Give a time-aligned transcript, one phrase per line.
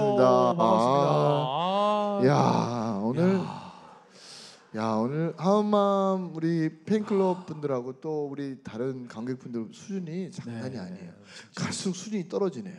[0.00, 1.10] 반갑습니다 반갑습니다.
[1.10, 3.40] 아, 아, 야 오늘
[4.76, 10.78] 야 오늘 하은맘 우리 팬클럽 분들하고 또 우리 다른 관객분들 수준이 장난이 네.
[10.78, 11.12] 아니에요
[11.54, 12.76] 갈수록 수준이 떨어지네요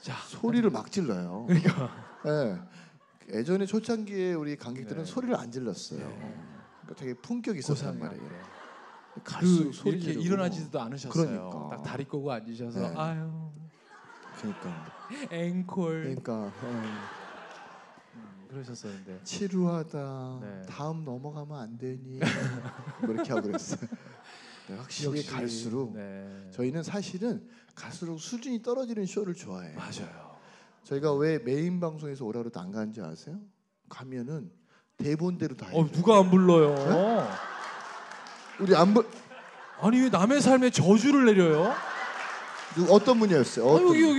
[0.00, 1.46] 자, 소리를 막 질러요.
[1.48, 1.90] 그러니까
[2.26, 3.38] 예.
[3.38, 5.10] 예전에 초창기에 우리 관객들은 네.
[5.10, 6.00] 소리를 안 질렀어요.
[6.00, 7.98] 그러니까 되게 품격 있었단.
[7.98, 8.28] 말이에요.
[9.14, 10.24] 그 갈수록 소리 이렇게 지르고.
[10.26, 11.50] 일어나지도 않으셨어요.
[11.50, 11.76] 그러니까.
[11.76, 12.94] 딱 다리 꼬고 앉으셔서 네.
[12.98, 13.50] 아유
[14.40, 14.86] 그러니까
[15.30, 16.52] 앵콜 그러니까 어,
[18.14, 20.38] 음, 그러셨었는데 치루하다.
[20.42, 20.62] 네.
[20.68, 22.20] 다음 넘어가면 안 되니
[23.02, 23.80] 뭐 이렇게 하고 그랬어요.
[24.68, 26.50] 네, 확실히 역시, 갈수록 네.
[26.52, 29.76] 저희는 사실은 갈수록 수준이 떨어지는 쇼를 좋아해요.
[29.76, 30.36] 맞아요.
[30.84, 33.38] 저희가 왜 메인 방송에서 오라 그래도 안 가는지 아세요?
[33.88, 34.50] 가면은
[34.96, 35.80] 대본대로 다 해요.
[35.80, 36.74] 어 누가 안 불러요?
[36.74, 37.28] 네?
[38.60, 39.02] 우리 안 보,
[39.80, 41.74] 아니 왜 남의 삶에 저주를 내려요?
[42.74, 43.66] 누 어떤 분이었어요?
[43.68, 44.10] 아, 어떤 여기 분?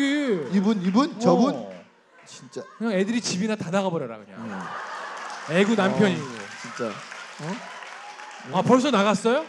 [0.46, 1.86] 여기 이분 이분 저분 어.
[2.26, 4.40] 진짜 그냥 애들이 집이나 다 나가 버려라 그냥.
[4.42, 6.24] 음, 애구 남편이고.
[6.62, 6.92] 진짜
[8.52, 9.46] 아 벌써 나갔어요?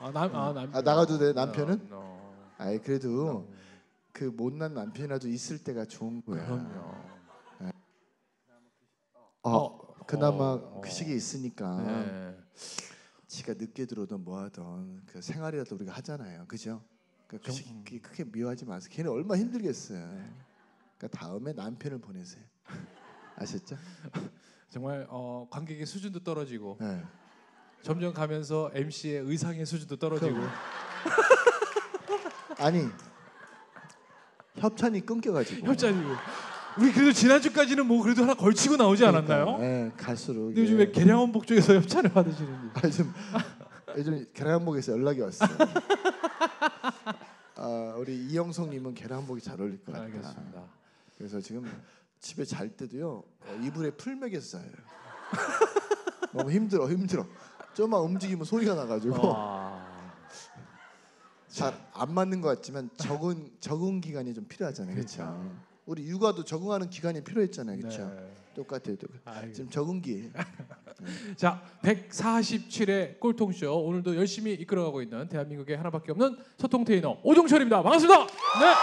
[0.00, 0.70] 아남아 남.
[0.74, 1.88] 아, 나가도 돼, 남편은?
[1.90, 2.54] 어, 어.
[2.58, 3.50] 아이 그래도
[4.12, 6.44] 그 못난 남편이라도 있을 때가 좋은 거야.
[6.44, 6.94] 그럼요.
[9.42, 12.36] 어, 어, 그나마 어, 그 시기에 있으니까 네.
[13.28, 16.82] 지가 늦게 들어오든 뭐하든 그 생활이라도 우리가 하잖아요, 그죠?
[17.26, 18.90] 그러니까 그 좀- 시기 크게 미워하지 마세요.
[18.92, 19.98] 걔는 얼마 나 힘들겠어요.
[20.98, 22.42] 그러니까 다음에 남편을 보내세요.
[23.36, 23.76] 아셨죠?
[24.70, 27.02] 정말 어, 관객의 수준도 떨어지고 네.
[27.82, 30.36] 점점 가면서 MC의 의상의 수준도 떨어지고.
[32.58, 32.86] 아니
[34.56, 36.10] 협찬이 끊겨가지고 협찬이고
[36.78, 39.58] 우리 그래도 지난주까지는 뭐 그래도 하나 걸치고 나오지 않았나요?
[39.58, 43.12] 네, 갈수록 근데 요즘 왜 계량원복 쪽에서 협찬을 받으시는지 아, 요즘
[43.96, 45.48] 요즘 계란한복에서 연락이 왔어요.
[47.96, 50.04] 아, 우리 이영성님은 계란한복이 잘 어울릴 것 같다.
[50.04, 50.64] 알겠습니다.
[51.16, 51.64] 그래서 지금
[52.20, 54.70] 집에 잘 때도요 어, 이불에 풀맥에서 자요.
[56.34, 57.26] 너무 힘들어 힘들어.
[57.72, 60.12] 좀만 움직이면 소리가 나가지고 와.
[61.48, 65.58] 잘안 맞는 것 같지만 적응 적응 기간이 좀 필요하잖아요, 그렇죠?
[65.86, 68.10] 우리 육아도 적응하는 기간이 필요했잖아요, 그렇죠?
[68.10, 68.34] 네.
[68.54, 69.52] 똑같아요, 똑같아요.
[69.54, 70.32] 지금 적응기.
[71.36, 77.82] 자, 147회 꼴통쇼 오늘도 열심히 이끌어가고 있는 대한민국에 하나밖에 없는 소통 테이너 오종철입니다.
[77.82, 78.26] 반갑습니다.
[78.26, 78.74] 네.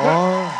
[0.00, 0.50] 아,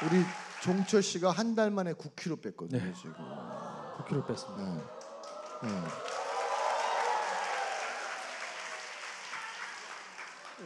[0.00, 0.06] 네.
[0.06, 0.24] 우리
[0.62, 2.92] 종철 씨가 한 달 만에 9kg 뺐거든요 네.
[2.94, 3.14] 지금.
[3.98, 4.64] 9kg 뺐습니다.
[4.64, 5.68] 네.
[5.68, 5.68] 네.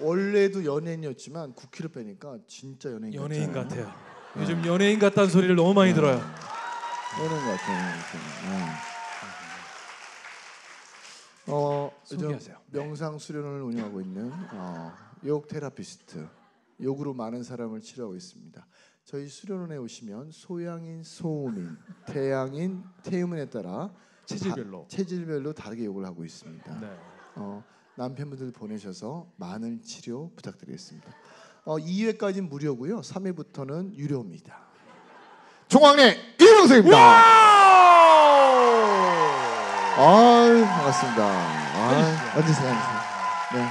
[0.01, 3.87] 원래도 연예인이었지만 9kg 빼니까 진짜 연예인 연예인 같잖아요.
[3.87, 4.13] 같아요.
[4.39, 6.15] 요즘 연예인 같다는 소리를 너무 많이 들어요.
[6.19, 7.97] 연예인 같아요.
[8.51, 8.67] 네.
[11.53, 12.57] 어, 소개하세요.
[12.71, 14.93] 명상 수련을 운영하고 있는 어,
[15.27, 16.29] 욕 테라피스트.
[16.81, 18.67] 욕으로 많은 사람을 치료하고 있습니다.
[19.05, 21.77] 저희 수련원에 오시면 소양인 소음인,
[22.07, 23.91] 태양인 태음인에 따라
[24.25, 24.83] 체질별로.
[24.83, 26.81] 다- 체질별로 다르게 욕을 하고 있습니다.
[26.81, 26.97] 네.
[27.37, 27.63] 어,
[27.97, 31.09] 남편분들 보내셔서 많은 치료 부탁드리겠습니다.
[31.65, 33.01] 어, 2회까지는 무료고요.
[33.01, 34.59] 3회부터는 유료입니다.
[35.69, 36.97] 종황래 이영석입니다.
[39.95, 41.23] 아유 반갑습니다.
[41.23, 43.01] 아, 앉으세요, 앉으세요.
[43.55, 43.69] 네.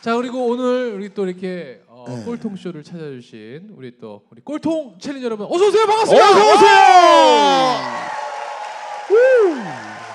[0.00, 2.24] 자 그리고 오늘 우리 또 이렇게 어, 네.
[2.24, 6.30] 꼴통 쇼를 찾아주신 우리 또 우리 꼴통 챌린저 여러분 어서 오세요 반갑습니다.
[6.30, 6.68] 어서 오세요.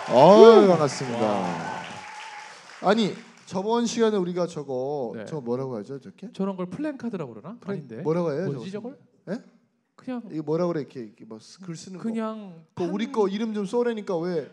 [0.10, 1.73] 아유 반갑습니다.
[2.84, 3.14] 아니
[3.46, 5.26] 저번 시간에 우리가 저거 네.
[5.26, 6.32] 저 뭐라고 하죠, 저게?
[6.34, 7.58] 저런 걸 플랜카드라고 그러나?
[7.66, 8.02] 아닌데.
[8.02, 8.52] 뭐라고 해요?
[8.52, 8.72] 뭐지?
[8.72, 8.98] 저걸?
[9.30, 9.42] 예?
[9.96, 12.04] 그냥 이게 뭐라 그래 이렇게, 이렇게 뭐글 쓰는 거.
[12.04, 14.50] 그냥 그 우리 거 이름 좀 써라니까 왜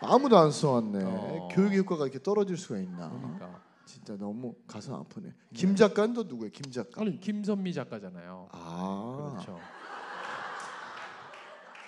[0.00, 1.04] 아무도 안 써왔네.
[1.04, 1.48] 어.
[1.52, 3.10] 교육 효과가 이렇게 떨어질 수가 있나?
[3.10, 3.62] 그러니까.
[3.86, 5.32] 진짜 너무 가슴 아프네.
[5.54, 6.50] 김 작가는 또 누구예요?
[6.50, 7.00] 김 작가.
[7.00, 8.48] 아니 김선미 작가잖아요.
[8.52, 9.58] 아 그렇죠.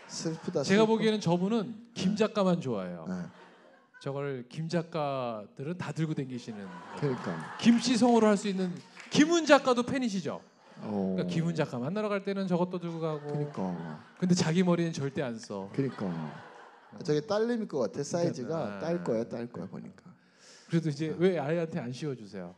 [0.07, 0.63] 슬프다.
[0.63, 0.87] 제가 슬퍼.
[0.87, 3.05] 보기에는 저분은 김 작가만 좋아해요.
[3.09, 3.15] 네,
[4.01, 6.65] 저걸 김 작가들은 다 들고 다니시는
[6.99, 8.73] 그러니까 김씨 성으로 할 수 있는
[9.11, 10.41] 김훈 작가도 팬이시죠?
[10.83, 11.13] 어.
[11.17, 13.27] 그러니까 김훈 작가 만나러 갈 때는 저것도 들고 가고.
[13.27, 14.05] 그러니까.
[14.19, 15.69] 근데 자기 머리는 절대 안 써.
[15.73, 16.07] 그러니까.
[16.07, 18.03] 아, 저게 딸내미 것 같아.
[18.05, 18.79] 사이즈가 그러니까.
[18.79, 20.15] 딸 거야, 딸 거야 보니까.
[20.69, 22.55] 그래도 이제 왜 아이한테 안 씌워 주세요?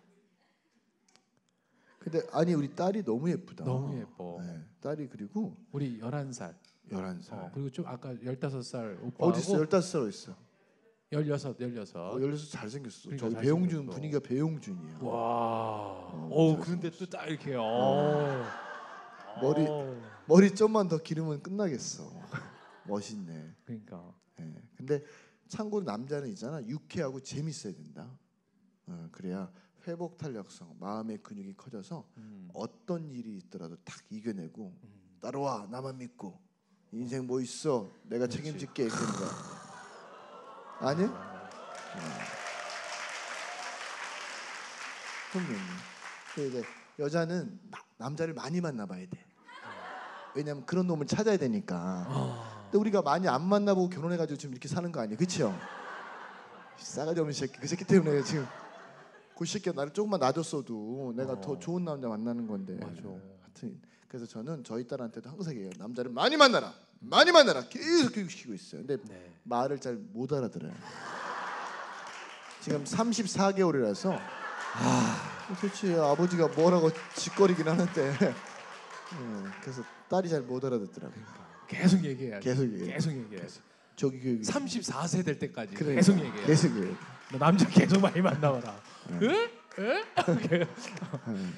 [1.99, 3.65] 근데 아니 우리 딸이 너무 예쁘다.
[3.65, 4.39] 너무 예뻐.
[4.43, 6.55] 네, 딸이 그리고 우리 11살.
[6.91, 7.33] 11살.
[7.33, 9.53] 어, 그리고 좀 아까 15살 오빠하고 어디 있어?
[9.59, 10.35] 15살 있어.
[11.13, 11.97] 16, 16.
[11.97, 13.03] 어, 16살 잘생겼어.
[13.11, 13.41] 그러니까 저기 잘생겼어.
[13.41, 14.99] 배용준 분위기가 배용준이야.
[15.01, 15.11] 와.
[15.11, 16.65] 어, 어, 잘생겼어.
[16.65, 18.45] 그런데 또 딱 이렇게 어.
[19.43, 20.01] 머리- 어.
[20.27, 22.09] 머리 좀만 더 기르면 끝나겠어.
[22.87, 23.55] 멋있네.
[23.65, 24.15] 그러니까.
[24.39, 24.55] 예.
[24.77, 25.03] 근데
[25.49, 26.63] 참고로 남자는 있잖아.
[26.65, 28.09] 유쾌하고 재밌어야 된다.
[28.87, 29.51] 어, 그래야
[29.89, 32.49] 회복 탄력성, 마음의 근육이 커져서 음.
[32.55, 35.19] 어떤 일이 있더라도 딱 이겨내고 음.
[35.21, 36.39] 따라와 나만 믿고
[36.93, 38.37] 인생 뭐 있어 내가 그렇지.
[38.39, 39.60] 책임질게 거
[40.81, 41.07] 아니?
[45.33, 45.55] 그럼요.
[46.35, 46.63] 그 이제
[46.99, 49.25] 여자는 나- 남자를 많이 만나봐야 돼.
[50.35, 51.77] 왜냐면 그런 놈을 찾아야 되니까.
[52.09, 52.61] 아.
[52.65, 55.55] 근데 우리가 많이 안 만나보고 결혼해가지고 지금 이렇게 사는 거 아니야, 그렇죠?
[56.77, 58.47] 싸가지 없는 새끼, 그 새끼 때문에 지금
[59.37, 61.41] 그 새끼가 나를 조금만 놔줬어도 내가 어.
[61.41, 62.75] 더 좋은 남자 만나는 건데.
[62.81, 63.03] 맞아.
[63.43, 65.73] 하여튼 그래서 저는 저희 딸한테도 항상 얘기해요.
[65.79, 68.85] 남자를 많이 만나라, 많이 만나라 계속 교육시키고 있어요.
[68.87, 69.33] 근데 네.
[69.45, 70.73] 말을 잘 못 알아들어요.
[72.61, 74.19] 지금 34개월이라서
[74.75, 78.35] 아, 도대체 아버지가 뭐라고 짓거리긴 하는데 예,
[79.63, 81.25] 그래서 딸이 잘 못 알아듣더라고요.
[81.67, 82.45] 계속 얘기해야 돼.
[82.51, 82.93] 계속 얘기해.
[82.93, 83.43] 계속 얘기해.
[83.97, 86.45] 저기 교육 34세 될 때까지 그러니까, 계속 얘기해.
[86.47, 86.95] 계속 얘기해.
[87.33, 88.81] 너 남자 계속 많이 만나봐라.
[89.21, 89.27] 네.
[89.27, 89.33] 에?
[89.79, 90.67] 에?
[91.29, 91.55] 음.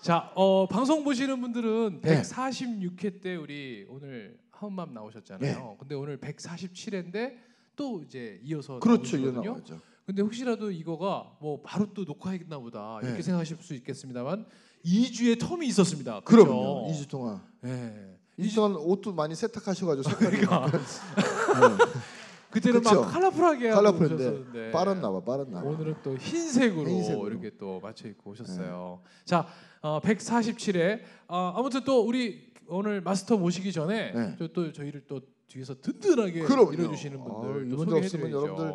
[0.00, 2.22] 자, 어, 방송 보시는 분들은 네.
[2.22, 5.76] 146회 때 우리 오늘 하운맘 나오셨잖아요.
[5.78, 7.36] 근데 오늘 147회인데
[7.76, 9.16] 또 이제 이어서 그렇죠.
[9.18, 9.80] 나오죠.
[10.06, 13.22] 근데 혹시라도 이거가 뭐 바로 또 녹화했나 보다 이렇게 네.
[13.22, 14.46] 생각하실 수 있겠습니다만
[14.84, 16.20] 2주의 텀이 있었습니다.
[16.20, 16.86] 그럼요.
[16.88, 17.02] 그죠?
[17.04, 17.40] 2주 동안.
[17.62, 18.16] 네.
[18.38, 20.78] 2주 동안 옷도 많이 세탁하셔가지고 색깔이 그러니까 네.
[22.50, 23.00] 그때는 그쵸?
[23.00, 25.68] 막 컬러풀하게 컬러풀인데 빠졌나 봐, 빠졌나 봐.
[25.68, 27.28] 오늘은 또 흰색으로, 흰색으로.
[27.28, 29.02] 이렇게 또 맞춰 입고 오셨어요.
[29.24, 29.46] 자,
[29.80, 31.00] 어, 147회.
[31.26, 34.36] 어, 아무튼 또 우리 오늘 마스터 모시기 전에 네.
[34.38, 36.70] 또, 또 저희를 또 뒤에서 든든하게 그럼요.
[36.70, 38.30] 밀어주시는 아, 분들 또 이분들 없으면.
[38.30, 38.72] 여러분들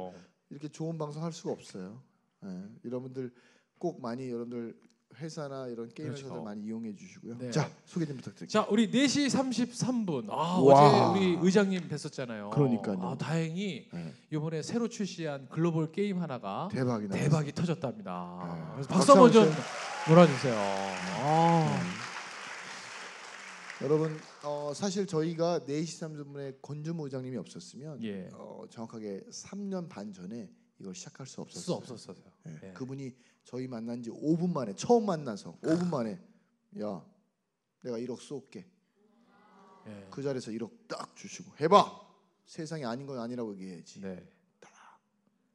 [0.49, 2.01] 이렇게 좋은 방송 할 수가 없어요.
[2.45, 3.31] 예, 여러분들
[3.77, 4.75] 꼭 많이 여러분들
[5.17, 6.25] 회사나 이런 게임 그렇죠.
[6.27, 7.37] 회사들 많이 이용해 주시고요.
[7.39, 7.51] 네.
[7.51, 8.47] 자 소개 좀 부탁드릴게요.
[8.47, 10.29] 자, 우리 4시 33분.
[10.29, 11.11] 아, 와.
[11.13, 12.51] 어제 우리 의장님 뵀었잖아요.
[12.51, 12.99] 그러니까요.
[13.01, 17.15] 아, 다행히 네, 이번에 새로 출시한 글로벌 게임 하나가 대박이 나.
[17.15, 18.55] 대박이 터졌답니다.
[18.55, 18.71] 네.
[18.73, 19.63] 그래서 박수 한번 좀 한번
[20.07, 20.55] 놀아주세요.
[21.23, 21.79] 아.
[23.81, 28.29] 여러분 어, 사실 저희가 4시 30분에 권준모 의장님이 없었으면 예.
[28.33, 30.49] 어, 정확하게 3년 반 전에
[30.79, 31.77] 이걸 시작할 수수 없었어요.
[31.77, 32.15] 없었어요.
[32.47, 32.73] 예, 예.
[32.73, 33.15] 그분이
[33.45, 36.19] 저희 만난 지 5분 만에 처음 만나서 5분 만에
[36.81, 37.05] 야
[37.81, 38.65] 내가 1억 쏠게.
[39.87, 40.07] 예.
[40.11, 42.09] 그 자리에서 1억 딱 주시고 해봐.
[42.45, 44.01] 세상이 아닌 건 아니라고 얘기해야지.
[44.01, 44.27] 네.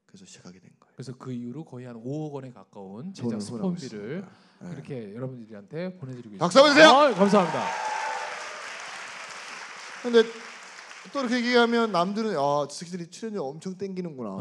[0.06, 0.93] 그래서 시작하게 된 거예요.
[0.94, 4.31] 그래서 그 이후로 거의 한 5억 원에 가까운 제작 스폰비를 있습니다.
[4.61, 4.73] 네.
[4.73, 6.88] 이렇게 여러분들한테 보내드리고 박수 한번 주세요.
[6.88, 7.65] 아, 감사합니다.
[10.05, 10.23] 근데
[11.15, 14.31] 또 이렇게 얘기하면 남들은 아, 저 새끼들이 출연료 엄청 땡기는구나.
[14.32, 14.39] 어,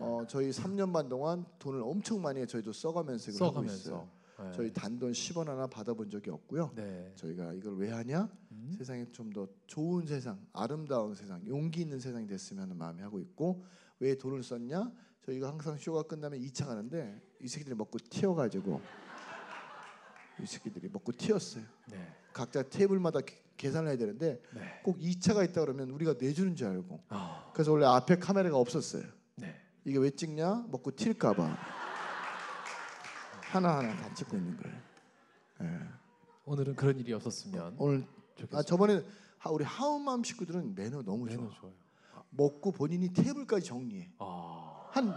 [0.00, 4.08] 어, 저희 3년 반 동안 돈을 엄청 많이 저희도 써가면서 이걸 하고 있어요.
[4.38, 4.52] 네.
[4.54, 6.70] 저희 단돈 10원 하나 받아본 적이 없고요.
[6.76, 7.10] 네.
[7.16, 8.28] 저희가 이걸 왜 하냐?
[8.52, 8.74] 음?
[8.78, 13.64] 세상에 좀더 좋은 세상, 아름다운 세상, 용기 있는 세상이 됐으면 하는 마음이 하고 있고
[13.98, 14.92] 왜 돈을 썼냐?
[15.24, 18.80] 저희가 항상 쇼가 끝나면 2차 가는데 이 새끼들이 먹고 튀어가지고
[20.42, 21.64] 이 새끼들이 먹고 튀었어요.
[21.90, 22.14] 네.
[22.32, 23.20] 각자 테이블마다
[23.56, 24.80] 계- 계산을 해야 되는데 네.
[24.82, 29.04] 꼭 2차가 있다 그러면 우리가 내주는 줄 알고 아, 그래서 원래 앞에 카메라가 없었어요.
[29.36, 29.54] 네.
[29.84, 30.66] 이게 왜 찍냐?
[30.68, 31.56] 먹고 튈까봐
[33.42, 34.76] 하나하나 다 찍고 있는 거예요.
[35.62, 35.80] 예.
[36.44, 38.04] 오늘은 그런 일이 없었으면 오늘
[38.36, 38.58] 좋겠어요.
[38.60, 39.02] 아 저번에
[39.38, 41.50] 하- 우리 하우맘 식구들은 매너 너무 매너 좋아.
[41.60, 41.72] 좋아요.
[42.30, 44.10] 먹고 본인이 테이블까지 정리해.
[44.18, 45.08] 아, 한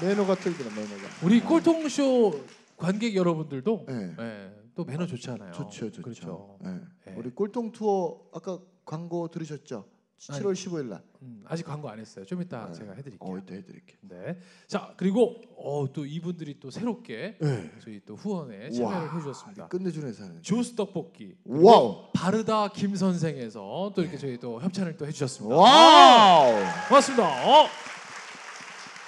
[0.00, 0.04] 예.
[0.06, 1.02] 매너가 틀리더라 매너가.
[1.22, 2.44] 우리 꼴통쇼
[2.76, 3.92] 관객 여러분들도 예.
[4.16, 5.52] 네, 또 매너 좋잖아요.
[5.52, 6.02] 좋죠, 좋죠.
[6.02, 6.58] 그렇죠.
[6.64, 6.80] 예.
[7.10, 7.14] 예.
[7.16, 9.86] 우리 꼴통 투어 아까 광고 들으셨죠?
[10.18, 11.02] 7월 15일 날.
[11.22, 12.24] 음, 아직 광고 안 했어요.
[12.24, 12.72] 좀 이따 네.
[12.72, 13.30] 제가 해드릴게요.
[13.30, 13.96] 어, 이따 해드릴게.
[14.02, 14.38] 네.
[14.66, 17.70] 자 그리고 어, 또 이분들이 또 새롭게 예.
[17.82, 18.70] 저희 또 후원에.
[18.70, 19.68] 참여를 해주셨습니다.
[19.68, 20.42] 끝내주는 회사는.
[20.42, 22.10] 죠스 떡볶이 와우.
[22.14, 25.54] 바르다 김 선생에서 또 이렇게 저희 또 협찬을 또 해주셨습니다.
[25.56, 26.52] 와우.
[26.88, 27.24] 고맙습니다.
[27.46, 27.66] 어,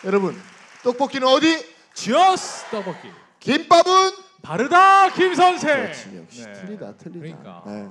[0.04, 0.34] 여러분
[0.82, 1.76] 떡볶이는 어디?
[1.94, 3.08] 죠스 떡볶이
[3.46, 4.12] 김밥은?
[4.42, 5.76] 바르다 김 선생.
[5.76, 6.52] 그렇지 역시 네.
[6.52, 7.20] 틀리다 틀리다.
[7.20, 7.88] 그러니까 네.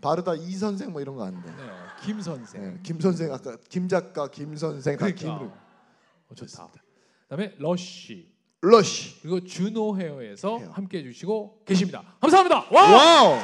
[0.00, 1.50] 바르다 이 선생 뭐 이런 거 안 돼.
[1.50, 1.56] 네,
[2.02, 2.62] 김 선생.
[2.74, 2.80] 네.
[2.82, 5.52] 김 선생 아까 김 작가 김 선생 다 그러니까 김으로.
[6.28, 6.68] 어, 좋다.
[7.28, 9.20] 그다음에 러쉬 러쉬.
[9.22, 10.70] 그리고 준호 헤어에서 헤어.
[10.70, 12.02] 함께 해주시고 계십니다.
[12.20, 12.66] 감사합니다.
[12.70, 12.82] 와!
[12.92, 13.38] 와우.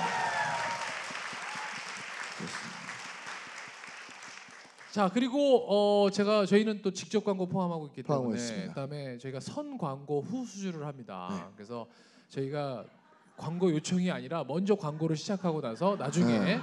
[4.92, 5.64] 자 그리고
[6.04, 8.68] 어 제가 저희는 또 직접 광고 포함하고 있기 포함하고 때문에 있습니다.
[8.74, 11.28] 그다음에 저희가 선 광고 후 수주를 합니다.
[11.30, 11.42] 네.
[11.56, 11.86] 그래서
[12.28, 12.84] 저희가
[13.38, 16.60] 광고 요청이 아니라 먼저 광고를 시작하고 나서 나중에 네.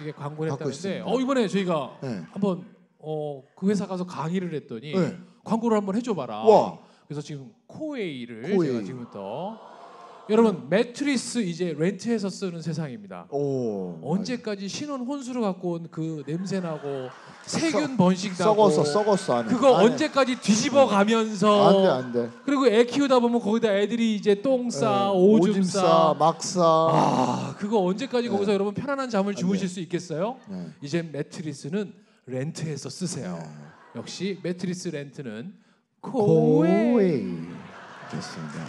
[0.00, 1.04] 이게 광고를 받고 했다는데 있습니다.
[1.06, 2.08] 어 이번에 저희가 네.
[2.32, 2.64] 한번
[2.98, 5.16] 어 그 회사 가서 강의를 했더니 네.
[5.44, 6.40] 광고를 한번 해줘봐라.
[6.42, 6.78] 와.
[7.06, 8.72] 그래서 지금 코웨이를 코웨이.
[8.72, 9.60] 제가 지금부터
[10.30, 13.26] 여러분 매트리스 이제 렌트해서 쓰는 세상입니다.
[13.30, 13.98] 오.
[14.02, 17.08] 언제까지 신혼 혼수를 갖고 온 그 냄새 나고
[17.44, 19.48] 세균 번식 나고 썩었어, 썩었어 안에.
[19.48, 19.86] 그거 안에.
[19.90, 22.30] 언제까지 뒤집어 가면서 안 돼 안 돼.
[22.44, 25.18] 그리고 애 키우다 보면 거기다 애들이 이제 똥 싸, 네.
[25.18, 26.14] 오줌 싸.
[26.18, 26.62] 막 싸.
[26.62, 28.32] 아, 그거 언제까지 네.
[28.32, 29.74] 거기서 여러분 편안한 잠을 안 주무실 돼.
[29.74, 30.38] 수 있겠어요?
[30.48, 30.66] 네.
[30.80, 31.92] 이제 매트리스는
[32.26, 33.36] 렌트해서 쓰세요.
[33.42, 33.48] 네.
[33.96, 35.54] 역시 매트리스 렌트는.
[36.02, 37.36] 코웨이.
[38.12, 38.66] 됐습니다.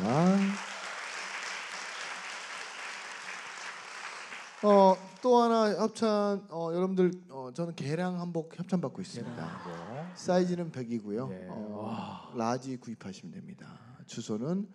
[4.64, 10.12] 어, 또 하나 협찬 어, 여러분들 어, 저는 개량 한복 협찬 받고 있습니다.
[10.16, 11.30] 사이즈는 100이고요.
[11.30, 11.46] 네.
[11.50, 13.80] 어, 라지 구입하시면 됩니다.
[14.08, 14.68] 주소는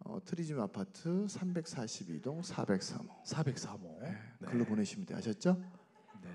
[0.00, 3.06] 어, 트리지움 아파트 342동 403호.
[3.24, 4.00] 403호.
[4.02, 4.48] 네, 네.
[4.48, 5.18] 글로 보내시면 돼요.
[5.18, 5.60] 아셨죠?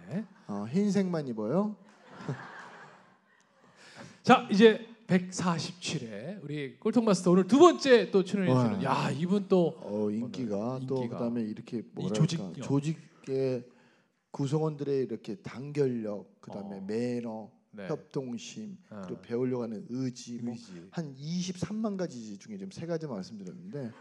[0.10, 0.26] 네.
[0.48, 1.76] 어, 흰색만 입어요.
[4.24, 9.06] 자 이제 147회 우리 꼴통 마스터 오늘 두 번째 또 출연해 주시는 와.
[9.08, 11.18] 야 이분 또 어, 인기가 또 인기가.
[11.18, 12.62] 그다음에 이렇게 뭐랄까 조직력.
[12.62, 13.64] 조직 의
[14.32, 16.82] 구성원들의 이렇게 단결력, 그다음에 어.
[16.82, 17.88] 매너, 네.
[17.88, 19.02] 협동심, 어.
[19.06, 20.88] 그리고 배우려고 하는 의지, 뭐 의지.
[20.92, 23.92] 한 23만 가지 중에 지금 세 가지 말씀드렸는데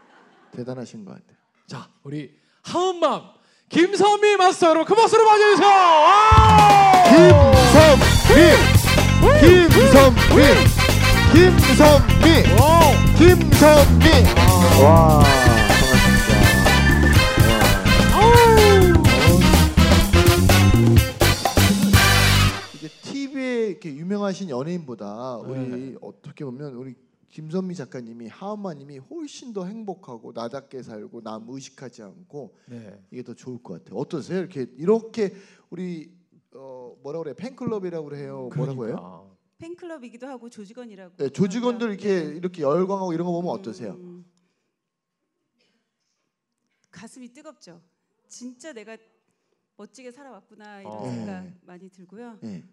[0.51, 1.37] 대단하신 것 같아요.
[1.67, 3.21] 자 우리 하은맘
[3.69, 5.67] 김선미 마스터 여러분 큰 박수로 맞아주세요.
[5.67, 7.03] 와!
[7.11, 8.01] 김선미,
[9.39, 10.41] 김선미,
[11.31, 12.43] 김선미,
[13.17, 14.83] 김선미.
[14.83, 15.23] 와,
[23.71, 25.95] 이렇게 유명하신 연예인보다 우리 네.
[26.01, 26.95] 어떻게 보면 우리
[27.29, 33.01] 김선미 작가님이 하은마님이 훨씬 더 행복하고 나답게 살고 남 의식하지 않고 네.
[33.09, 33.97] 이게 더 좋을 것 같아요.
[33.99, 34.39] 어떠세요?
[34.39, 35.33] 이렇게 이렇게
[35.69, 36.11] 우리
[36.53, 38.49] 어 뭐라 그래 팬클럽이라고 그래요.
[38.55, 38.95] 뭐라고 해요?
[38.95, 39.31] 그러니까.
[39.59, 41.15] 팬클럽이기도 하고 조직원이라고.
[41.17, 41.93] 네, 조직원들 하고요.
[41.93, 42.35] 이렇게 네.
[42.35, 43.93] 이렇게 열광하고 이런 거 보면 어떠세요?
[43.93, 44.25] 음,
[46.89, 47.81] 가슴이 뜨겁죠.
[48.27, 48.97] 진짜 내가
[49.77, 51.05] 멋지게 살아왔구나 이런 어.
[51.05, 51.57] 생각 네.
[51.63, 52.39] 많이 들고요.
[52.41, 52.63] 네.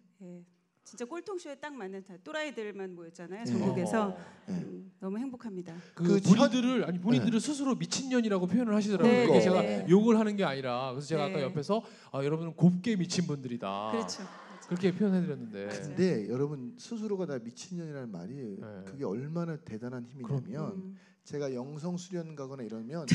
[0.89, 3.45] 예, 진짜 꼴통쇼에 딱 맞는 다- 또라이들만 모였잖아요.
[3.45, 3.51] 네.
[3.53, 4.19] 전국에서 어.
[4.47, 4.55] 네.
[4.55, 5.75] 음, 너무 행복합니다.
[5.95, 9.13] 그, 그 본인들을 아니 본인들을 스스로 미친년이라고 표현을 하시더라고요.
[9.13, 9.87] 네, 네, 제가 네.
[9.89, 11.43] 욕을 하는 게 아니라 그래서 제가 아까 네.
[11.43, 13.91] 옆에서 아, 여러분은 곱게 미친 분들이다.
[13.93, 14.23] 그렇죠.
[14.67, 15.69] 그렇게 표현해드렸는데.
[15.69, 18.67] 근데 여러분 스스로가 다 미친년이라는 말이 네.
[18.87, 23.07] 그게 얼마나 대단한 힘이냐면 음, 제가 영성 수련 가거나 이러면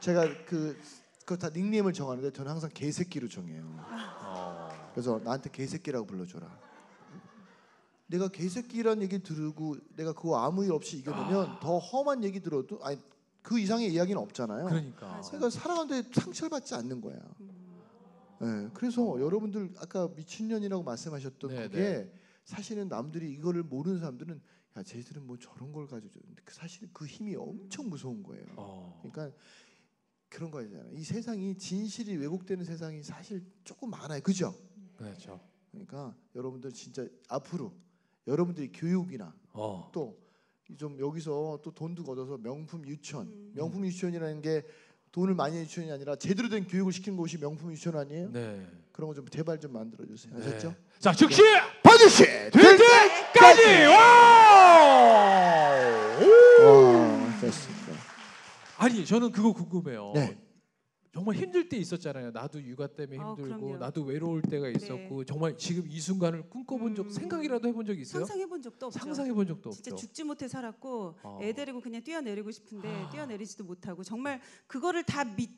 [0.00, 0.76] 제가 그
[1.26, 3.64] 그거 다 닉네임을 정하는데 저는 항상 개새끼로 정해요.
[4.96, 5.02] 어.
[5.02, 6.58] 그래서 나한테 개새끼라고 불러줘라.
[8.06, 12.98] 내가 개새끼라는 얘기 들고 내가 그거 아무 일 없이 이겨내면 더 험한 얘기 들어도 아니
[13.42, 14.66] 그 이상의 이야기는 없잖아요.
[14.66, 15.20] 그러니까.
[15.20, 17.18] 그러니까 살아가는데 상처를 받지 않는 거야.
[17.40, 17.82] 음.
[18.40, 22.12] 네, 그래서 여러분들 아까 미친년이라고 말씀하셨던 네, 그게
[22.44, 24.40] 사실은 남들이 이거를 모르는 사람들은
[24.76, 28.44] 야 쟤들은 뭐 저런 걸 가지고 그 사실 그 힘이 엄청 무서운 거예요.
[28.56, 29.00] 어.
[29.02, 29.36] 그러니까
[30.28, 30.90] 그런 거잖아요.
[30.92, 34.20] 이 세상이 진실이 왜곡되는 세상이 사실 조금 많아요.
[34.22, 34.54] 그죠?
[34.96, 35.40] 그렇죠.
[35.70, 37.72] 그러니까 여러분들 진짜 앞으로
[38.26, 39.90] 여러분들이 교육이나 어.
[39.92, 43.52] 또좀 여기서 또 돈도 걷어서 명품 유치원, 음.
[43.54, 44.64] 명품 유치원이라는 게
[45.12, 48.30] 돈을 많이 유치원이 아니라 제대로 된 교육을 시키는 곳이 명품 유치원 아니에요?
[48.32, 48.66] 네.
[48.92, 50.34] 그런 거 좀 제발 좀 만들어 주세요.
[50.36, 50.68] 아셨죠?
[50.70, 50.76] 네.
[50.98, 51.42] 자 즉시
[51.82, 55.56] 반드시 될 때까지 와!
[56.64, 57.92] 와, 됐습니다.
[58.78, 60.12] 아니 저는 그거 궁금해요.
[60.14, 60.38] 네.
[61.16, 62.30] 정말 힘들 때 있었잖아요.
[62.30, 63.78] 나도 육아 때문에 아, 힘들고 그럼요.
[63.78, 67.10] 나도 외로울 때가 있었고 정말 지금 이 순간을 꿈꿔본 적 음.
[67.10, 68.26] 생각이라도 해본 적 있어요?
[68.26, 68.98] 상상해 본 적도 없죠.
[68.98, 70.06] 상상해 본 적도 진짜 없죠.
[70.06, 71.38] 죽지 못해 살았고 어.
[71.40, 73.08] 애 데리고 그냥 뛰어내리고 싶은데 아.
[73.08, 75.48] 뛰어내리지도 못하고 정말 그거를 다 미,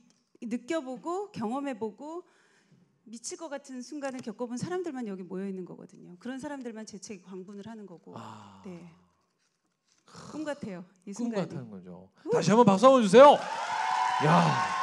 [0.40, 2.22] 느껴보고 경험해보고
[3.02, 6.14] 미칠 것 같은 순간을 겪어본 사람들만 여기 모여 있는 거거든요.
[6.20, 8.14] 그런 사람들만 제 책에 광분을 하는 거고.
[8.16, 8.92] 아, 네.
[10.30, 10.84] 꿈 같아요.
[11.04, 11.48] 이꿈 순간이.
[11.48, 12.12] 같다는 거죠.
[12.30, 13.32] 다시 한번 박수 한번 주세요.
[14.24, 14.77] 야.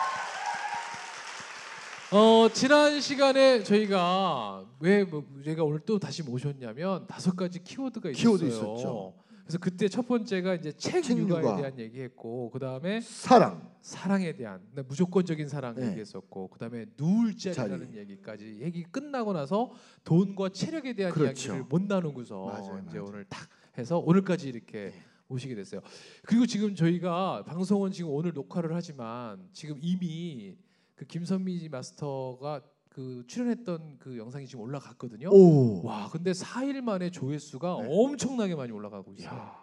[2.17, 8.37] 어 지난 시간에 저희가 왜뭐 제가 오늘 또 다시 모셨냐면 다섯 가지 키워드가 있었어요.
[8.37, 9.13] 키워드 있었죠.
[9.43, 11.55] 그래서 그때 첫 번째가 이제 책, 책 육아에 육아.
[11.57, 13.69] 대한 얘기했고 그 다음에 사랑.
[13.81, 15.89] 사랑에 대한 네, 무조건적인 사랑 네.
[15.89, 17.97] 얘기했었고 그 다음에 누울 자리라는 자리.
[17.99, 19.73] 얘기까지 얘기 끝나고 나서
[20.05, 21.49] 돈과 체력에 대한 그렇죠.
[21.49, 23.09] 이야기를 못 나누고서 맞아요, 이제 맞아요.
[23.09, 23.45] 오늘 딱
[23.77, 25.03] 해서 오늘까지 이렇게 네.
[25.27, 25.81] 모시게 됐어요.
[26.25, 30.55] 그리고 지금 저희가 방송은 지금 오늘 녹화를 하지만 지금 이미
[30.95, 35.29] 그 김선미 마스터가 그 출연했던 그 영상이 지금 올라갔거든요.
[35.29, 35.83] 오.
[35.85, 37.87] 와, 근데 4일 만에 조회수가 네.
[37.91, 39.29] 엄청나게 많이 올라가고 있어요.
[39.37, 39.55] 야,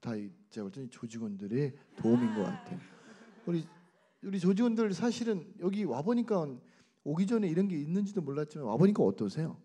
[0.00, 2.78] 다 이- 제가 볼 때는 조직원들의 도움인 것 같아요.
[3.46, 3.66] 우리
[4.24, 6.48] 우리 조직원들 사실은 여기 와 보니까
[7.04, 9.56] 오기 전에 이런 게 있는지도 몰랐지만 와 보니까 어떠세요?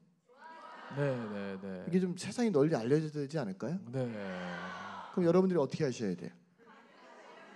[0.95, 1.85] 네, 네, 네.
[1.87, 3.79] 이게 좀 세상이 널리 알려져야 되지 않을까요?
[3.91, 4.13] 네.
[5.13, 6.29] 그럼 여러분들이 어떻게 하셔야 돼요?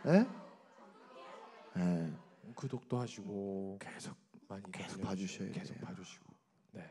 [0.07, 0.25] 예?
[1.77, 2.13] 예,
[2.57, 4.15] 구독도 하시고 계속
[4.47, 5.85] 많이 계속 봐주셔야 계속 돼요.
[5.85, 6.25] 봐주시고.
[6.71, 6.83] 네.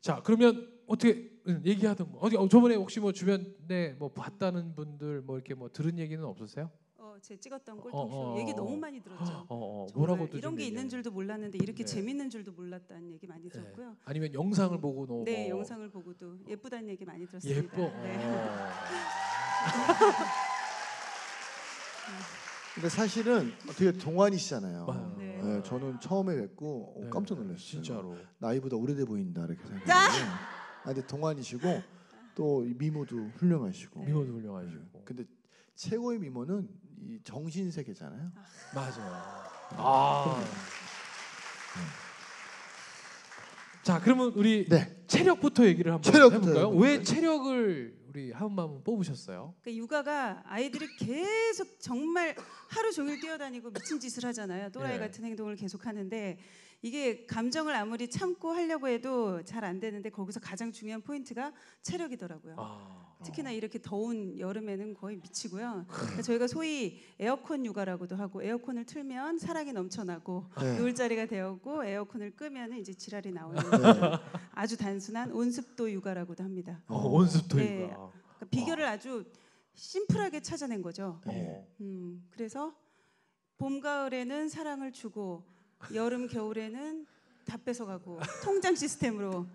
[0.00, 5.22] 자 그러면 어떻게 응, 얘기하던 거 어디 어, 저번에 혹시 뭐 주변에 뭐 봤다는 분들
[5.22, 6.70] 뭐 이렇게 뭐 들은 얘기는 없었어요?
[6.98, 8.54] 어, 제 찍었던 어, 꼴통쇼 어, 얘기 어.
[8.54, 9.24] 너무 많이 들었죠.
[9.24, 10.88] 어, 어 뭐라고도 이런 좀게 있는.
[10.88, 11.94] 줄도 몰랐는데 이렇게 네.
[11.94, 13.48] 재밌는 줄도 몰랐다는 얘기 많이 네.
[13.48, 13.96] 들었고요.
[14.04, 17.62] 아니면 영상을 보고 너무 네, 뭐 영상을 보고도 예쁘다는 얘기 많이 들었습니다.
[17.62, 17.90] 예뻐.
[18.02, 18.18] 네.
[22.76, 22.80] 어.
[22.80, 24.84] 근데 사실은 되게 동안이시잖아요.
[24.84, 25.14] 맞아요.
[25.18, 25.40] 네.
[25.42, 27.56] 예, 저는 처음에 뵙고 어, 네, 깜짝 놀랐어요.
[27.56, 28.16] 진짜로.
[28.38, 31.82] 나이보다 오래돼 보인다 이렇게 생각했는데 아, 근데 동안이시고
[32.34, 34.06] 또이 미모도 훌륭하시고 네.
[34.06, 35.02] 미모도 훌륭하시고.
[35.06, 35.24] 근데
[35.74, 36.68] 최고의 미모는
[37.00, 38.30] 이 정신 세계잖아요.
[38.74, 39.22] 맞아요.
[39.76, 40.44] 아.
[43.82, 45.02] 자 그러면 우리 네.
[45.06, 46.66] 체력부터 얘기를 한번 체력부터 해볼까요?
[46.66, 46.80] 해볼까요?
[46.82, 49.54] 왜 체력을 우리 하은맘은 뽑으셨어요?
[49.60, 52.34] 그러니까 육아가 아이들이 계속 정말
[52.66, 54.70] 하루 종일 뛰어다니고 미친 짓을 하잖아요.
[54.70, 54.98] 또라이 네.
[54.98, 56.38] 같은 행동을 계속 하는데
[56.86, 61.52] 이게 감정을 아무리 참고 하려고 해도 잘 안 되는데 거기서 가장 중요한 포인트가
[61.82, 62.54] 체력이더라고요.
[62.56, 63.16] 아.
[63.24, 65.86] 특히나 이렇게 더운 여름에는 거의 미치고요.
[65.88, 70.76] 그러니까 저희가 소위 에어컨 육아라고도 하고 에어컨을 틀면 사랑이 넘쳐나고 네.
[70.76, 73.66] 누울 자리가 되었고 에어컨을 끄면 이제 지랄이 나오는 네.
[74.52, 76.80] 아주 단순한 온습도 육아라고도 합니다.
[76.86, 77.86] 어, 온습도 네.
[77.86, 78.12] 이거.
[78.36, 79.24] 그러니까 비결을 아주
[79.74, 81.20] 심플하게 찾아낸 거죠.
[81.26, 81.66] 어.
[81.80, 82.72] 음, 그래서
[83.58, 85.55] 봄 가을에는 사랑을 주고
[85.94, 87.06] 여름 겨울에는
[87.44, 89.46] 다 뺏어가고 통장 시스템으로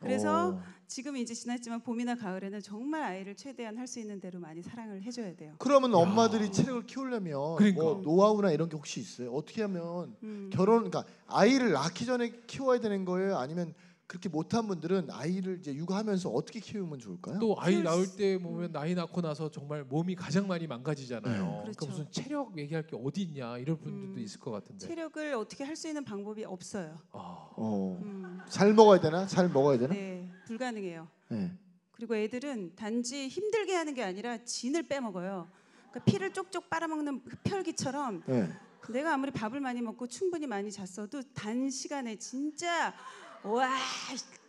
[0.00, 0.62] 그래서 어.
[0.86, 5.34] 지금 이제 지났지만 봄이나 가을에는 정말 아이를 최대한 할 수 있는 대로 많이 사랑을 해줘야
[5.34, 5.54] 돼요.
[5.58, 7.82] 그러면 엄마들이 체력을 키우려면 그러니까.
[7.82, 9.32] 뭐 노하우나 이런 게 혹시 있어요?
[9.32, 10.50] 어떻게 하면 음.
[10.52, 13.36] 결혼 그러니까 아이를 낳기 전에 키워야 되는 거예요?
[13.38, 13.74] 아니면
[14.08, 17.38] 그렇게 못한 분들은 아이를 이제 육아하면서 어떻게 키우면 좋을까요?
[17.40, 21.32] 또 아이 낳을 수- 때 보면 나이 낳고 나서 정말 몸이 가장 많이 망가지잖아요.
[21.34, 21.38] 네.
[21.46, 21.86] 그러니까 그렇죠.
[21.88, 24.18] 무슨 체력 얘기할 게 어디 있냐 이런 분들도 음.
[24.18, 24.86] 있을 것 같은데.
[24.86, 26.98] 체력을 어떻게 할 수 있는 방법이 없어요.
[27.12, 27.50] 아.
[27.54, 28.00] 어.
[28.02, 29.26] 음, 잘 먹어야 되나?
[29.26, 29.92] 잘 먹어야 되나?
[29.92, 31.06] 네, 불가능해요.
[31.28, 31.52] 네.
[31.92, 35.48] 그리고 애들은 단지 힘들게 하는 게 아니라 진을 빼먹어요.
[35.90, 38.48] 그러니까 피를 쪽쪽 빨아먹는 흡혈귀처럼 네.
[38.88, 42.94] 내가 아무리 밥을 많이 먹고 충분히 많이 잤어도 단 시간에 진짜
[43.42, 43.68] 와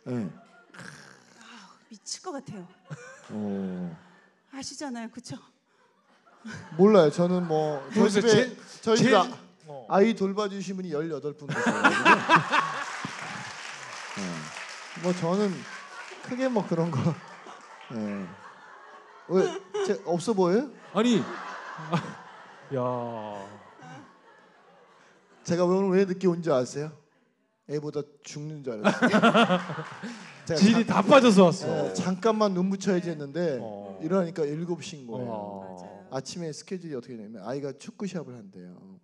[0.04, 0.28] 네.
[1.88, 2.66] 미칠 것 같아요.
[3.30, 3.96] 어.
[4.52, 5.36] 아시잖아요, 그렇죠?
[6.76, 7.10] 몰라요.
[7.10, 8.20] 저는 뭐 저희 모르겠어요.
[8.30, 9.28] 집에 제- 저희 제- 집에 아,
[9.66, 9.86] 어.
[9.88, 12.06] 아이 돌봐주신 분이 18분 계셔가지고
[14.16, 15.02] 네.
[15.02, 15.54] 뭐 저는
[16.24, 17.14] 크게 뭐 그런 거
[17.90, 18.26] 네.
[19.28, 20.70] 왜 제, 없어 보여요?
[20.94, 21.18] 아니.
[22.74, 23.48] 야.
[25.44, 26.92] 제가 오늘 왜 늦게 온 줄 아세요?
[27.70, 29.60] 애보다 죽는 줄 알았어요.
[30.58, 31.66] 질이 다 빠져서 왔어.
[31.88, 33.98] 네, 잠깐만 눈 붙여야지 했는데 어.
[34.02, 35.28] 일어나니까 7시인 거예요.
[35.30, 36.08] 어.
[36.10, 38.98] 아침에 스케줄이 어떻게 되냐면 아이가 축구 시합을 한대요.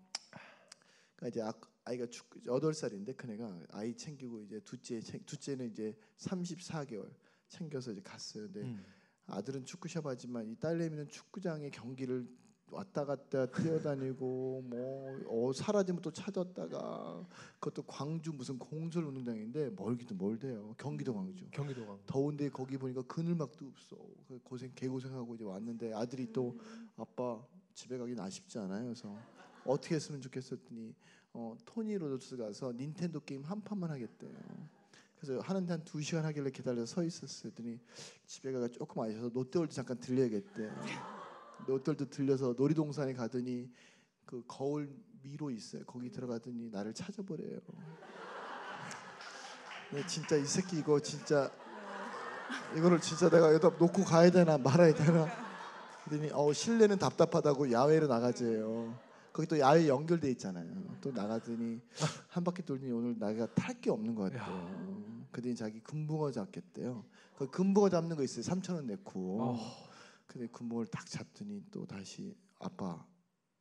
[1.14, 1.52] 그러니까 이제 아,
[1.84, 7.08] 아이가 축구 8살인데 큰 애가 아이 챙기고 이제 둘째 챙- 둘째는 이제 34개월
[7.48, 8.44] 챙겨서 이제 갔어요.
[8.44, 8.84] 근데 음.
[9.28, 12.26] 아들은 축구 시합 하지만 이 딸내미는 축구장에 경기를
[12.70, 17.24] 왔다 갔다 뛰어다니고 뭐 어, 사라지면 또 찾았다가
[17.60, 20.74] 그것도 광주 무슨 공설 운동장인데 멀기도 멀대요.
[20.76, 21.44] 경기도 광주.
[21.50, 21.98] 경기도 강.
[22.06, 23.96] 더운데 거기 보니까 그늘막도 없어.
[24.28, 26.58] 그 고생 개고생하고 이제 왔는데 아들이 또
[26.96, 27.40] 아빠
[27.74, 28.84] 집에 가긴 아쉽지 않아요.
[28.84, 29.16] 그래서
[29.64, 30.94] 어떻게 했으면 좋겠었더니
[31.34, 34.32] 어, 토이저러스 가서 닌텐도 게임 한 판만 하겠대요.
[35.20, 37.52] 그래서 하는데 한 두 시간 하길래 기다려서 서 있었어요.
[37.54, 37.78] 더니
[38.26, 40.62] 집에 가가 조금 아쉬워서 롯데월드 잠깐 들려야겠대.
[40.66, 43.70] 롯데월드 들려서 놀이동산에 가더니
[44.24, 44.88] 그 거울
[45.22, 45.84] 미로 있어요.
[45.84, 47.58] 거기 들어가더니 나를 찾아버려요.
[49.92, 51.50] 네, 진짜 이 새끼 이거 진짜
[52.76, 55.26] 이거를 진짜 내가 여기다 놓고 가야 되나 말아야 되나?
[56.04, 58.98] 그랬더니 어 실내는 답답하다고 야외로 나가재요.
[59.32, 60.70] 거기 또 야외 연결돼 있잖아요.
[61.00, 61.80] 또 나가더니
[62.28, 65.04] 한 바퀴 돌더니 오늘 내가 탈 게 없는 것 같아요.
[65.30, 67.04] 그랬더니 자기 금붕어 잡겠대요.
[67.36, 68.42] 그 금붕어 잡는 거 있어요.
[68.42, 69.38] 3천 원 내고.
[69.42, 69.85] 어.
[70.36, 73.02] 근데 금붕어를 딱 잡더니 또 다시 아빠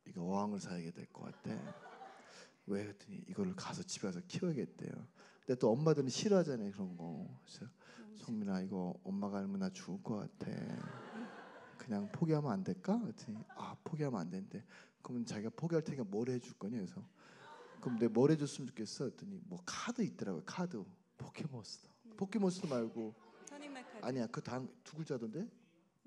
[0.06, 1.50] 이거 어항을 사야 될 것 같아
[2.66, 4.92] 왜 그랬더니 이거를 가서 집에 가서 키워야겠대요
[5.40, 7.64] 근데 또 엄마들은 싫어하잖아요 그런 거 그래서
[8.16, 10.50] 성민아 이거 엄마가 알면 나 죽을 것 같아.
[11.78, 12.98] 그냥 포기하면 안 될까?
[12.98, 14.64] 그랬더니 아 포기하면 안 된대.
[15.02, 17.06] 그러면 자기가 포기할 테니까 뭘 해줄 거냐 그래서
[17.80, 19.04] 그럼 내가 뭘 해줬으면 좋겠어?
[19.04, 20.42] 했더니 뭐 카드 있더라고요.
[20.46, 20.82] 카드.
[21.18, 21.88] 포켓몬스터.
[22.16, 23.14] 포켓몬스터 말고.
[24.02, 25.48] 아니야 그 다음 두 글자던데?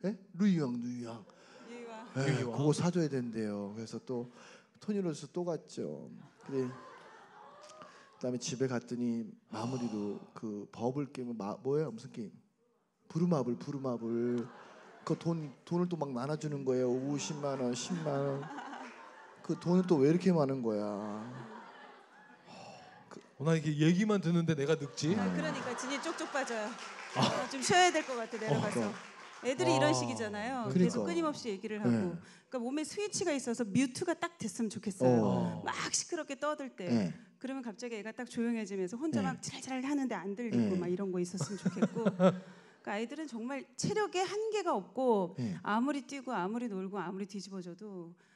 [0.05, 0.17] 예?
[0.33, 1.25] 유희왕 유희왕.
[2.17, 2.57] 예, 유희왕.
[2.57, 3.73] 그거 사줘야 된대요.
[3.75, 4.31] 그래서 또
[4.79, 6.09] 토이저러스 또 갔죠.
[6.45, 6.73] 근데
[8.15, 11.91] 그다음에 집에 갔더니 마무리로 그 버블 게임은 마, 뭐예요?
[11.91, 12.31] 무슨 게임?
[13.09, 14.47] 부루마블 부루마블
[15.05, 16.89] 그 돈 돈을 또 막 나눠주는 거예요.
[16.89, 18.43] 50만 원, 10만 원.
[19.41, 20.83] 그 돈은 또 왜 이렇게 많은 거야?
[22.45, 25.15] 어, 나 이게 얘기만 듣는데 내가 늙지?
[25.17, 26.69] 아, 그러니까 진이 쪽쪽 빠져요.
[27.15, 28.69] 아, 좀 쉬어야 될 것 같아 내려가서.
[28.71, 28.99] 그러니까.
[29.43, 29.77] 애들이 와.
[29.77, 30.53] 이런 식이잖아요.
[30.69, 30.79] 그러니까.
[30.79, 31.89] 계속 끊임없이 얘기를 하고.
[31.89, 31.97] 네.
[32.49, 35.23] 그러니까 몸에 스위치가 있어서 뮤트가 딱 됐으면 좋겠어요.
[35.23, 35.61] 어.
[35.65, 36.85] 막 시끄럽게 떠들 때.
[36.85, 37.13] 예.
[37.37, 39.27] 그러면 갑자기 애가 딱 조용해지면서 혼자 네.
[39.27, 40.77] 막 잘잘 하는데 안 들리고 네.
[40.77, 42.03] 막 이런 거 있었으면 좋겠고.
[42.81, 45.57] 그러니까 아이들은 정말 체력에 한계가 없고 예.
[45.63, 48.29] 아무리 뛰고 아무리 놀고 아무리 뒤집어져도 그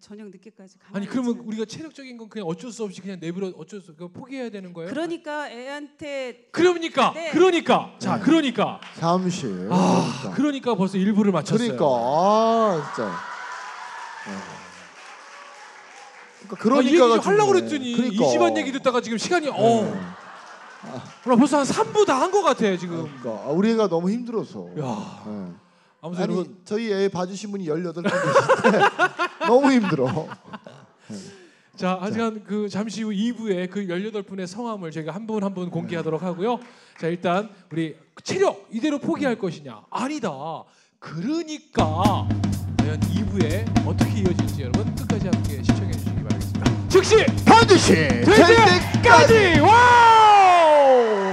[0.00, 1.44] 저녁 늦게까지 가만히 아니 그러면 않아요.
[1.46, 4.88] 우리가 체력적인 건 그냥 어쩔 수 없이 그냥 내버려 어쩔 수 없이 포기해야 되는 거예요?
[4.90, 7.30] 그러니까 애한테 그러니까 네.
[7.30, 8.22] 그러니까 자 네.
[8.22, 9.46] 그러니까 잠시.
[9.70, 10.34] 아 그러니까.
[10.36, 11.76] 그러니까 벌써 일부를 마쳤어요.
[11.76, 13.10] 그러니까 아 진짜.
[14.28, 14.64] 예.
[16.48, 17.52] 그러니까 그러니까가 좀 하려고.
[17.52, 18.24] 그랬더니 그러니까.
[18.24, 19.50] 이 집안 얘기 듣다가 지금 시간이 예.
[19.50, 20.14] 어.
[21.24, 23.02] 나 벌써 한 3부 다 한 것 같아 지금.
[23.20, 24.66] 그러니까 아, 우리 애가 너무 힘들어서.
[24.78, 25.24] 야.
[25.26, 25.63] 예.
[26.04, 28.78] 아무튼 아니 여러분 저희 애 봐주신 분이 18분 계신데
[29.48, 30.28] 너무 힘들어.
[31.76, 36.22] 자, 하지만 그 잠시 후 2부에 그 18분의 성함을 저희가 한 분 한 분 공개하도록
[36.22, 36.60] 하고요.
[37.00, 39.80] 자, 일단 우리 체력 이대로 포기할 것이냐?
[39.90, 40.30] 아니다.
[41.00, 42.28] 그러니까
[42.78, 46.88] 과연 2부에 어떻게 이어질지 여러분 끝까지 함께 시청해 주시기 바라겠습니다.
[46.88, 48.24] 즉시 반드시 될
[49.02, 51.23] 때까지 와!